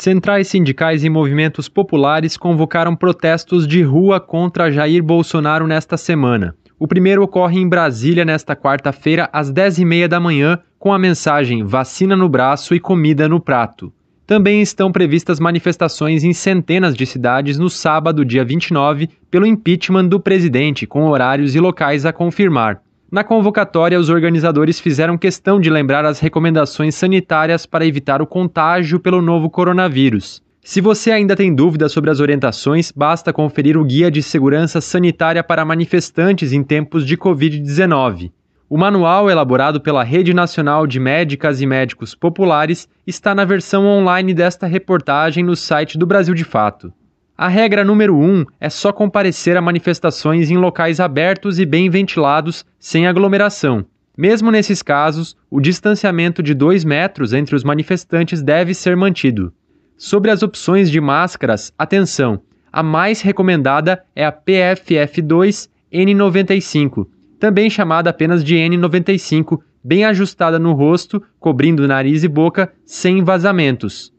[0.00, 6.54] Centrais sindicais e movimentos populares convocaram protestos de rua contra Jair Bolsonaro nesta semana.
[6.78, 12.16] O primeiro ocorre em Brasília nesta quarta-feira, às 10h30 da manhã, com a mensagem vacina
[12.16, 13.92] no braço e comida no prato.
[14.26, 20.18] Também estão previstas manifestações em centenas de cidades no sábado, dia 29, pelo impeachment do
[20.18, 22.80] presidente, com horários e locais a confirmar.
[23.10, 29.00] Na convocatória, os organizadores fizeram questão de lembrar as recomendações sanitárias para evitar o contágio
[29.00, 30.40] pelo novo coronavírus.
[30.62, 35.42] Se você ainda tem dúvidas sobre as orientações, basta conferir o Guia de Segurança Sanitária
[35.42, 38.30] para Manifestantes em Tempos de Covid-19.
[38.68, 44.32] O manual, elaborado pela Rede Nacional de Médicas e Médicos Populares, está na versão online
[44.32, 46.92] desta reportagem no site do Brasil de Fato.
[47.40, 51.88] A regra número 1 um é só comparecer a manifestações em locais abertos e bem
[51.88, 53.86] ventilados, sem aglomeração.
[54.14, 59.54] Mesmo nesses casos, o distanciamento de 2 metros entre os manifestantes deve ser mantido.
[59.96, 62.42] Sobre as opções de máscaras, atenção!
[62.70, 67.06] A mais recomendada é a PFF2 N95,
[67.38, 74.12] também chamada apenas de N95, bem ajustada no rosto, cobrindo nariz e boca, sem vazamentos.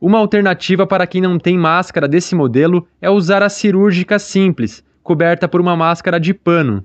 [0.00, 5.48] Uma alternativa para quem não tem máscara desse modelo é usar a cirúrgica simples, coberta
[5.48, 6.84] por uma máscara de pano.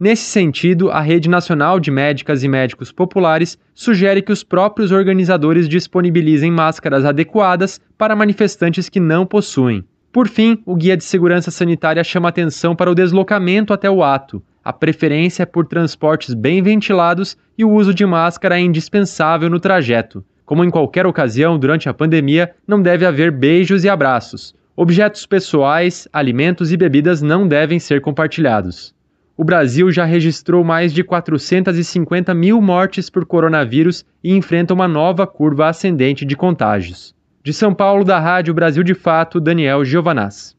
[0.00, 5.68] Nesse sentido, a Rede Nacional de Médicas e Médicos Populares sugere que os próprios organizadores
[5.68, 9.84] disponibilizem máscaras adequadas para manifestantes que não possuem.
[10.10, 14.42] Por fim, o Guia de Segurança Sanitária chama atenção para o deslocamento até o ato.
[14.64, 19.60] A preferência é por transportes bem ventilados e o uso de máscara é indispensável no
[19.60, 20.24] trajeto.
[20.44, 24.54] Como em qualquer ocasião durante a pandemia, não deve haver beijos e abraços.
[24.76, 28.94] Objetos pessoais, alimentos e bebidas não devem ser compartilhados.
[29.36, 35.26] O Brasil já registrou mais de 450 mil mortes por coronavírus e enfrenta uma nova
[35.26, 37.14] curva ascendente de contágios.
[37.42, 40.56] De São Paulo, da Rádio Brasil de Fato, Daniel Giovanaz.